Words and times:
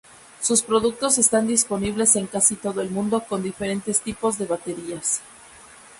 Sus 0.41 0.63
productos 0.63 1.19
están 1.19 1.45
disponibles 1.45 2.15
en 2.15 2.25
casi 2.25 2.55
todo 2.55 2.81
el 2.81 2.89
mundo 2.89 3.19
con 3.29 3.43
diferentes 3.43 4.01
tipos 4.01 4.39
de 4.39 4.47
baterías. 4.47 5.21